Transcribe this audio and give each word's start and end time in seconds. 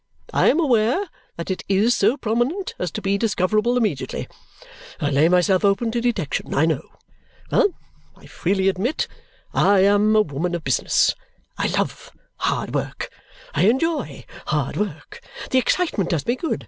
I 0.33 0.49
am 0.49 0.59
aware 0.59 1.11
that 1.37 1.51
it 1.51 1.63
is 1.69 1.95
so 1.95 2.17
prominent 2.17 2.73
as 2.79 2.89
to 2.89 3.03
be 3.03 3.19
discoverable 3.19 3.77
immediately. 3.77 4.27
I 4.99 5.11
lay 5.11 5.29
myself 5.29 5.63
open 5.63 5.91
to 5.91 6.01
detection, 6.01 6.55
I 6.55 6.65
know. 6.65 6.81
Well! 7.51 7.75
I 8.15 8.25
freely 8.25 8.67
admit, 8.67 9.07
I 9.53 9.81
am 9.81 10.15
a 10.15 10.23
woman 10.23 10.55
of 10.55 10.63
business. 10.63 11.13
I 11.59 11.67
love 11.67 12.09
hard 12.37 12.73
work; 12.73 13.09
I 13.53 13.65
enjoy 13.67 14.25
hard 14.47 14.75
work. 14.75 15.21
The 15.51 15.59
excitement 15.59 16.09
does 16.09 16.25
me 16.25 16.35
good. 16.35 16.59